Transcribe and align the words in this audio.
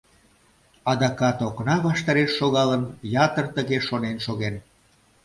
Адакат 0.91 1.37
окна 1.49 1.75
ваштареш 1.85 2.31
шогалын, 2.39 2.83
ятыр 3.25 3.45
тыге 3.55 3.77
шонен 3.87 4.17
шоген. 4.25 4.55